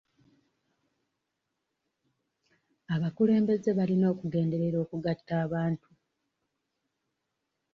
[2.93, 5.89] Abakulembeze balina okugenderera okugatta abantu.